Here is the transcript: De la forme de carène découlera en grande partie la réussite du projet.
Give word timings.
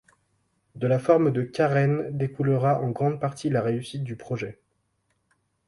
De 0.73 0.87
la 0.87 0.97
forme 0.97 1.31
de 1.31 1.43
carène 1.43 2.07
découlera 2.17 2.81
en 2.81 2.89
grande 2.89 3.19
partie 3.19 3.51
la 3.51 3.61
réussite 3.61 4.03
du 4.03 4.15
projet. 4.15 4.57